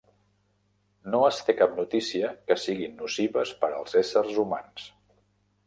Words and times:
No 1.15 1.19
es 1.27 1.41
té 1.49 1.55
cap 1.59 1.75
notícia 1.81 2.31
que 2.49 2.57
siguin 2.63 2.97
nocives 3.03 3.55
per 3.61 3.73
als 3.77 4.01
éssers 4.03 4.43
humans. 4.47 4.91